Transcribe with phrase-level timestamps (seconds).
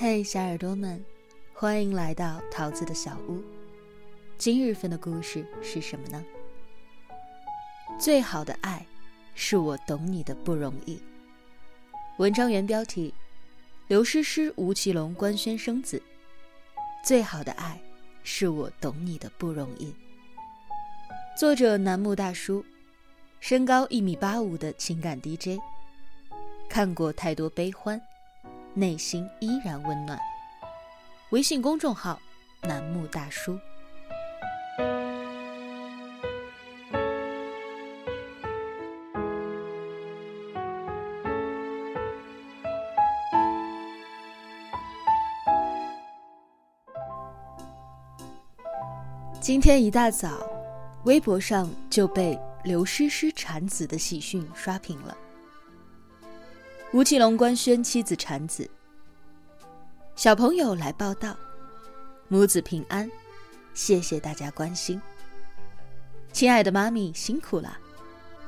[0.00, 1.04] 嘿，小耳朵们，
[1.52, 3.42] 欢迎来到桃子的小屋。
[4.36, 6.24] 今日份的故事是什么呢？
[7.98, 8.86] 最好的爱，
[9.34, 11.02] 是我懂你的不容易。
[12.18, 13.12] 文章原标题：
[13.88, 16.00] 刘诗诗、吴奇隆官宣生子。
[17.02, 17.80] 最好的爱，
[18.22, 19.92] 是我懂你的不容易。
[21.36, 22.64] 作者楠木大叔，
[23.40, 25.58] 身高一米八五的情感 DJ，
[26.70, 28.00] 看过太多悲欢。
[28.78, 30.16] 内心依然温暖。
[31.30, 32.16] 微信公众号：
[32.62, 33.58] 楠木大叔。
[49.40, 50.38] 今天一大早，
[51.02, 55.16] 微博上就被刘诗诗产子的喜讯刷屏了。
[56.90, 58.68] 吴奇隆官宣妻子产子，
[60.16, 61.36] 小朋友来报道，
[62.28, 63.10] 母子平安，
[63.74, 65.00] 谢谢大家关心。
[66.32, 67.76] 亲爱的妈咪辛苦了，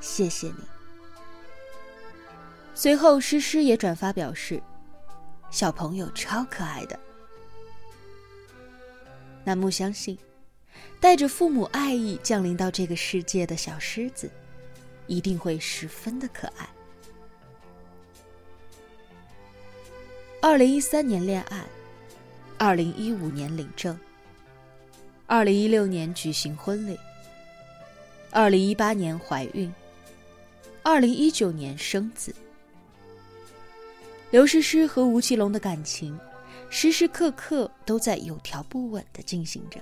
[0.01, 0.65] 谢谢你。
[2.75, 4.63] 随后诗诗也转发表示，
[5.51, 6.99] 小朋友超可爱的。
[9.45, 10.19] 楠木相信，
[10.99, 14.31] 带着父母爱意降临到这个世界的小狮子，
[15.07, 16.67] 一定会十分的可爱。
[20.43, 21.63] 二零一三年恋爱，
[22.57, 23.99] 二零一五年领证，
[25.27, 26.99] 二零一六年举行婚礼，
[28.31, 29.71] 二零一八年怀孕，
[30.83, 32.35] 二零一九年生子。
[34.31, 36.19] 刘诗诗和吴奇隆的感情，
[36.71, 39.79] 时时刻刻都在有条不紊的进行着。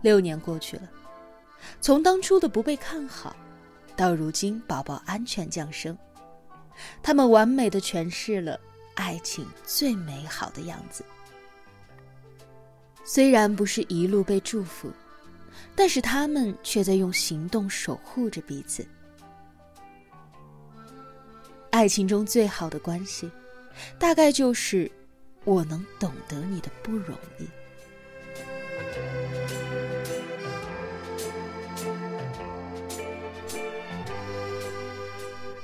[0.00, 0.88] 六年过去了，
[1.82, 3.36] 从当初的不被看好，
[3.94, 5.94] 到如今宝宝安全降生。
[7.02, 8.58] 他们完美的诠释了
[8.94, 11.04] 爱情最美好的样子。
[13.04, 14.90] 虽然不是一路被祝福，
[15.74, 18.86] 但是他们却在用行动守护着彼此。
[21.70, 23.30] 爱情中最好的关系，
[23.98, 24.90] 大概就是
[25.44, 27.46] 我能懂得你的不容易。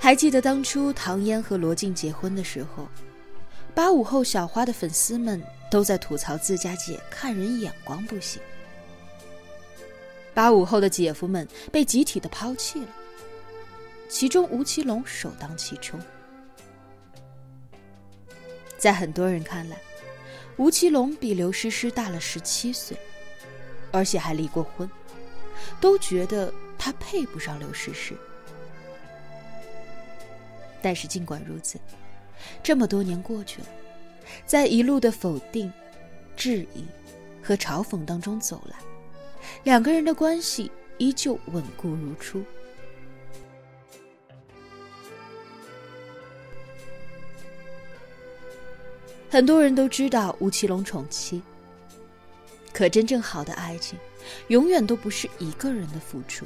[0.03, 2.89] 还记得当初唐嫣和罗晋结婚的时候，
[3.75, 5.41] 八五后小花的粉丝们
[5.71, 8.41] 都在吐槽自家姐看人眼光不行。
[10.33, 12.89] 八五后的姐夫们被集体的抛弃了，
[14.09, 16.01] 其中吴奇隆首当其冲。
[18.79, 19.77] 在很多人看来，
[20.57, 22.97] 吴奇隆比刘诗诗大了十七岁，
[23.93, 24.91] 而且还离过婚，
[25.79, 28.17] 都觉得他配不上刘诗诗。
[30.83, 31.79] 但是尽管如此，
[32.63, 33.67] 这么多年过去了，
[34.47, 35.73] 在一路的否定、
[36.37, 36.85] 质疑
[37.43, 38.77] 和嘲讽当中走来，
[39.65, 42.43] 两个人的关系依旧稳固如初。
[49.29, 51.41] 很多人都知道吴奇隆宠妻，
[52.73, 53.97] 可真正好的爱情，
[54.49, 56.45] 永远都不是一个人的付出。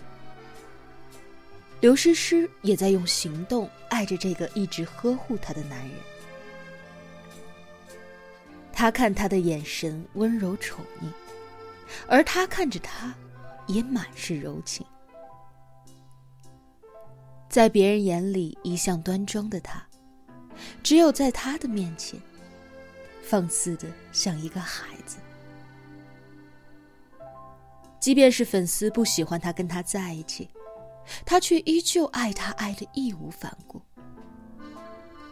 [1.85, 5.99] 刘诗诗也在用行动爱着这个一直呵护她的男人。
[8.73, 11.09] 他看他的眼神温柔宠溺，
[12.09, 13.15] 而他看着他，
[13.67, 14.87] 也满是柔情。
[17.51, 19.87] 在别人眼里一向端庄的他，
[20.83, 22.19] 只有在他的面前，
[23.21, 25.19] 放肆的像一个孩子。
[28.01, 30.49] 即便是粉丝不喜欢他跟他在一起。
[31.25, 33.81] 他却依旧爱他，爱的义无反顾，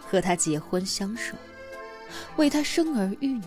[0.01, 1.35] 和他结婚相守，
[2.37, 3.45] 为他生儿育女，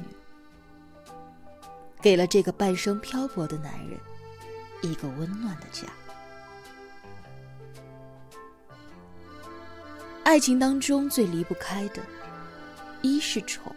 [2.02, 4.00] 给了这个半生漂泊的男人
[4.82, 5.88] 一个温暖的家。
[10.24, 12.02] 爱情当中最离不开的，
[13.02, 13.74] 一是宠，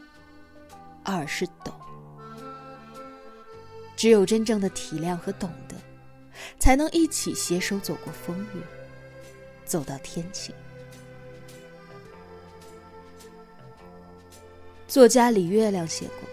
[1.04, 1.74] 二是懂。
[3.96, 5.74] 只有真正的体谅和懂得。
[6.58, 8.62] 才能一起携手走过风雨，
[9.64, 10.54] 走到天晴。
[14.86, 16.28] 作家李月亮写过：“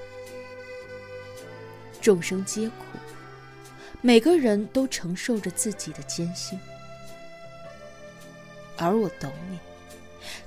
[2.02, 2.76] 众生皆苦，
[4.02, 6.58] 每个人都承受着自己的艰辛，
[8.78, 9.60] 而我懂你，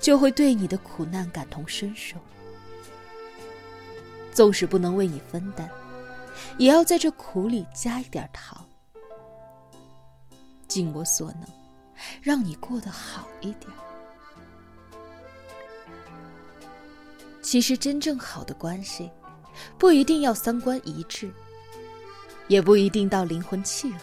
[0.00, 2.16] 就会对你的苦难感同身受。
[4.32, 5.69] 纵使不能为你分担，
[6.56, 8.64] 也要在这苦里加一点糖。”
[10.69, 11.49] 尽我所能，
[12.23, 13.73] 让你过得好一点。
[17.41, 19.11] 其实真正好的关系，
[19.79, 21.31] 不一定要三观一致，
[22.47, 24.00] 也不一定到灵魂契合，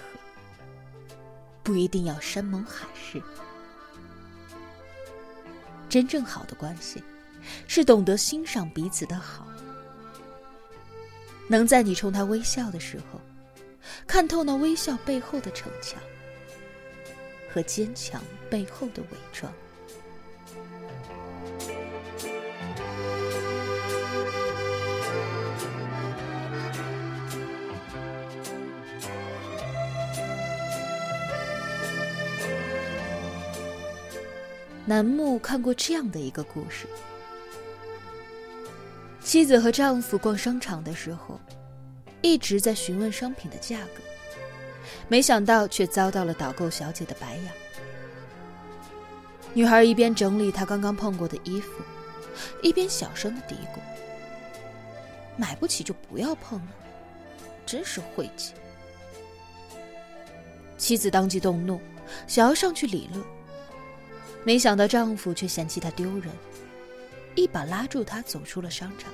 [1.61, 3.21] 不一定要山盟海誓。
[5.87, 7.03] 真正好的关系，
[7.67, 9.45] 是懂得欣赏彼此的好，
[11.47, 13.21] 能在你冲他微笑的时候，
[14.07, 16.01] 看透那微笑背后的逞强
[17.55, 19.49] 和坚强背后的伪装。
[34.85, 36.85] 楠木看过这样的一个故事：
[39.23, 41.39] 妻子和丈夫逛商场的时候，
[42.21, 44.03] 一直在询问商品的价格，
[45.07, 47.51] 没想到却遭到了导购小姐的白眼。
[49.53, 51.71] 女孩一边整理她刚刚碰过的衣服，
[52.61, 53.79] 一边小声的嘀咕
[55.37, 56.67] ：“买不起就不要碰了，
[57.65, 58.53] 真是晦气。”
[60.77, 61.79] 妻子当即动怒，
[62.27, 63.25] 想要上去理论。
[64.43, 66.29] 没想到丈夫却嫌弃她丢人，
[67.33, 69.11] 一把拉住她走出了商场。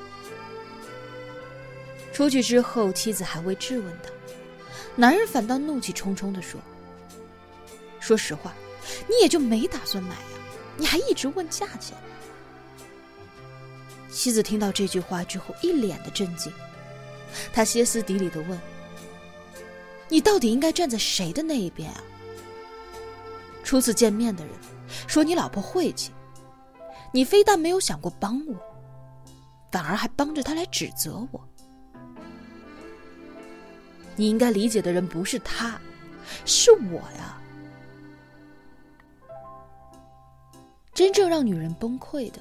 [2.12, 4.10] 出去之后，妻子还未质问他，
[4.96, 6.60] 男人反倒怒气冲冲地说
[8.00, 8.54] ：“说实话，
[9.08, 10.38] 你也就没打算买呀，
[10.78, 11.98] 你还一直问价钱。”
[14.12, 16.52] 妻子听到这句话之后，一脸的震惊，
[17.54, 18.60] 她歇斯底里的问
[20.10, 22.04] ：“你到底应该站在谁的那一边啊？”
[23.64, 24.54] 初次见面的人。
[25.08, 26.12] 说你老婆晦气，
[27.14, 28.56] 你非但没有想过帮我，
[29.72, 31.48] 反而还帮着他来指责我。
[34.16, 35.80] 你应该理解的人不是他，
[36.46, 37.38] 是我呀。
[40.94, 42.40] 真正让女人崩溃的，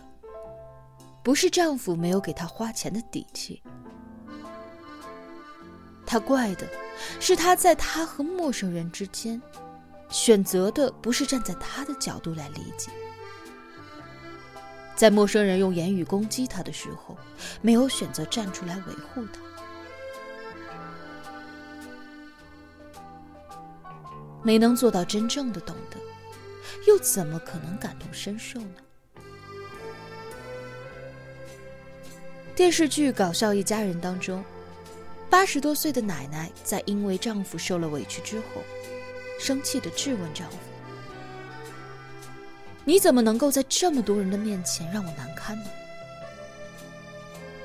[1.22, 3.62] 不是丈夫没有给她花钱的底气，
[6.04, 6.66] 她怪的
[7.20, 9.40] 是他在她和陌生人之间。
[10.10, 12.90] 选择的不是站在他的角度来理解，
[14.96, 17.16] 在陌生人用言语攻击他的时候，
[17.62, 19.40] 没有选择站出来维护他，
[24.42, 25.98] 没能做到真正的懂得，
[26.86, 28.76] 又怎么可能感同身受呢？
[32.54, 34.44] 电视剧《搞笑一家人》当中，
[35.28, 38.44] 八十多岁的奶奶在因为丈夫受了委屈之后。
[39.38, 40.58] 生气的质问丈夫
[42.84, 45.70] ：“你怎么能够在这么多人的面前让我难堪呢？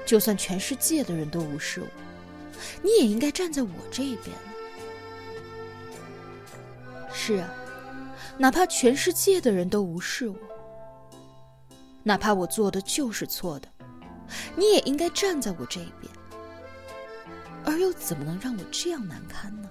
[0.06, 1.88] 就算全世界的人都无视我，
[2.82, 4.34] 你也应该站在我这一边。”
[7.18, 7.50] 是啊，
[8.38, 10.36] 哪怕全世界的人都无视我，
[12.04, 13.70] 哪怕我做的就是错的，
[14.56, 16.12] 你也应该站在我这一边。
[17.64, 19.70] 而又怎么能让我这样难堪呢？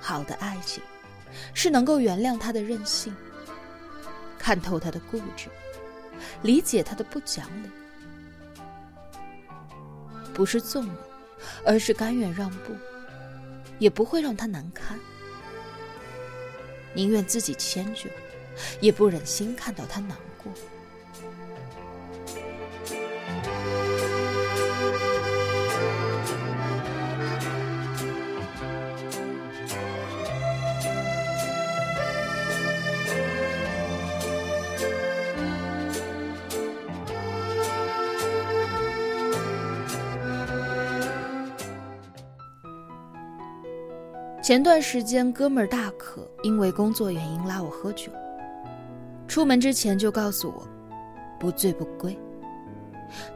[0.00, 0.82] 好的爱情，
[1.54, 3.14] 是能够原谅他的任性，
[4.38, 5.48] 看透他的固执，
[6.42, 7.70] 理解他的不讲理，
[10.34, 10.94] 不是纵容，
[11.64, 12.74] 而是甘愿让步，
[13.78, 14.98] 也不会让他难堪，
[16.94, 18.10] 宁愿自己迁就，
[18.80, 20.52] 也不忍心看到他难过。
[44.50, 48.10] 前段时间，哥们儿大可因为工作原因拉我喝酒，
[49.28, 50.66] 出门之前就告诉我
[51.38, 52.18] 不醉不归。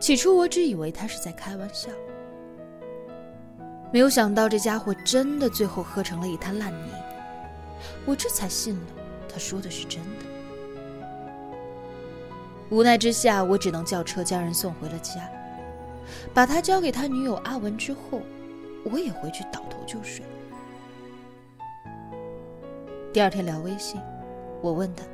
[0.00, 1.88] 起初我只以为他是在开玩笑，
[3.92, 6.90] 没有想到这家伙真的最后喝成了一滩烂泥，
[8.04, 8.86] 我这才信了
[9.28, 10.26] 他说的是真的。
[12.70, 15.30] 无奈之下，我只能叫车将人送回了家，
[16.34, 18.20] 把他交给他女友阿文之后，
[18.82, 20.24] 我也回去倒头就睡。
[23.14, 24.00] 第二天聊微信，
[24.60, 25.04] 我问他：“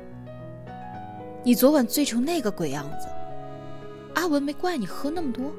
[1.45, 3.07] 你昨晚醉成那个鬼样子，
[4.15, 5.53] 阿文没怪你喝那么多？”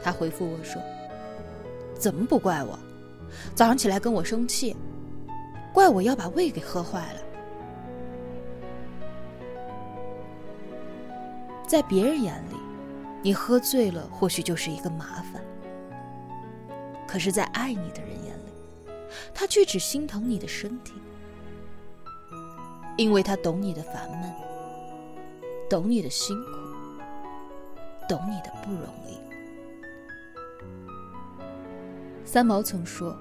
[0.00, 0.80] 他回复我说
[1.98, 2.78] ：“怎么不怪我？
[3.52, 4.76] 早上起来跟我生气，
[5.74, 7.20] 怪我要把胃给喝坏了。
[11.66, 12.54] 在别人眼里，
[13.22, 15.42] 你喝醉了或许就是一个麻烦，
[17.08, 18.52] 可是，在爱你的人眼里。”
[19.34, 20.92] 他却只心疼你的身体。
[22.96, 24.32] 因为他懂你的烦闷，
[25.68, 26.50] 懂你的辛苦，
[28.08, 29.18] 懂你的不容易。
[32.24, 33.14] 三毛曾说：“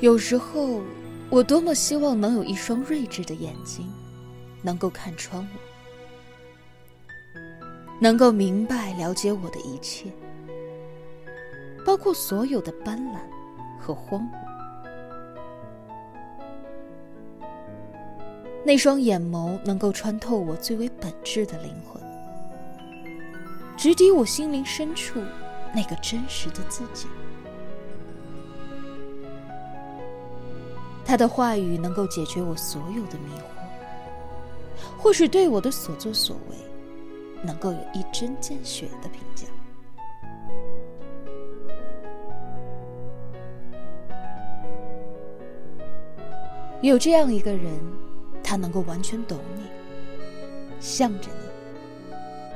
[0.00, 0.82] 有时候，
[1.30, 3.90] 我多么希望能有一双睿智的眼睛，
[4.60, 5.48] 能够看穿我，
[7.98, 10.12] 能够明白了解我的一切，
[11.86, 13.16] 包括所有的斑斓
[13.80, 14.26] 和荒芜。”
[18.64, 22.02] 那双眼眸能够穿透我最为本质的灵魂，
[23.76, 25.22] 直抵我心灵深处
[25.72, 27.06] 那个真实的自己。
[31.04, 33.42] 他的话语能够解决我所有的迷惑，
[34.98, 36.56] 或是对我的所作所为，
[37.44, 39.46] 能够有一针见血的评价。
[46.82, 47.72] 有这样一个人。
[48.48, 49.62] 他能够完全懂你，
[50.78, 51.50] 向着你，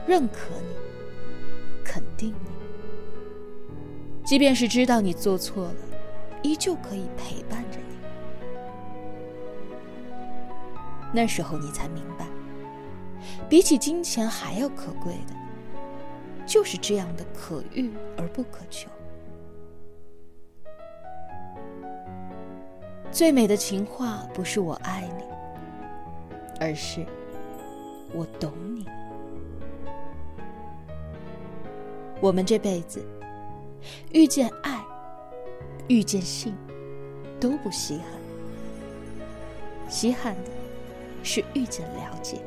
[0.06, 0.76] 认可你，
[1.84, 2.50] 肯定你。
[4.24, 5.74] 即便是知道你做错了，
[6.44, 7.96] 依旧可以陪伴着你。
[11.12, 12.28] 那时候你才明白，
[13.48, 15.34] 比起金钱还要可贵的，
[16.46, 18.88] 就是这样的可遇而不可求。
[23.12, 25.24] 最美的情话不是我爱你。
[26.60, 27.04] 而是，
[28.12, 28.86] 我懂你。
[32.20, 33.02] 我们这辈子
[34.12, 34.84] 遇见爱、
[35.88, 36.54] 遇见性
[37.40, 38.04] 都不稀罕，
[39.88, 40.50] 稀罕的
[41.22, 42.38] 是遇见了解。